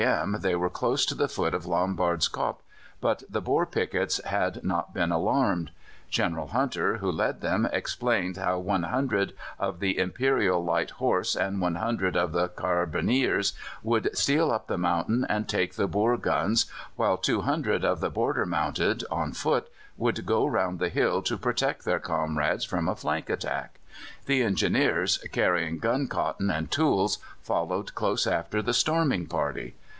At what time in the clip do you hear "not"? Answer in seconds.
4.63-4.95